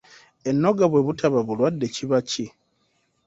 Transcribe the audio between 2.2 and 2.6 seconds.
ki?